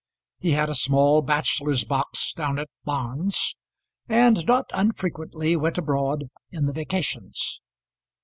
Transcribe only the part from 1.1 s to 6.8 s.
bachelor's box down at Barnes, and not unfrequently went abroad in the